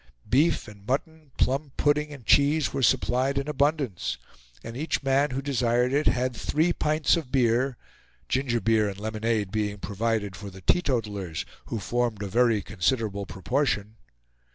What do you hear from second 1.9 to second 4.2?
and cheese were supplied in abundance,